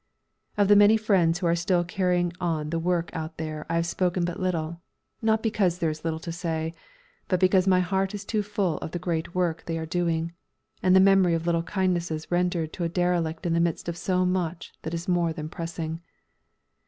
[0.57, 3.85] Of the many friends who are still carrying on the work out there I have
[3.85, 4.81] spoken but little,
[5.21, 6.73] not because there is little to say,
[7.27, 10.33] but because my heart is too full of the great work they are doing,
[10.81, 14.25] and the memory of little kindnesses rendered to a derelict in the midst of so
[14.25, 16.01] much that is more pressing.